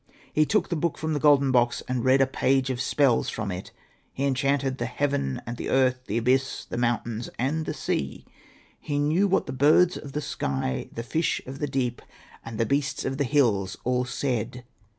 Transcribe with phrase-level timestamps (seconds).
[0.33, 3.51] He took the book from the golden box, and read a page of spells from
[3.51, 3.69] it.
[4.11, 8.25] He enchanted the heaven and the earth, the abyss, the mountains, and the sea;
[8.79, 12.01] he knev^ v^hat the birds of the sky, the fish of the deep,
[12.43, 14.63] and the beasts of the hills all said.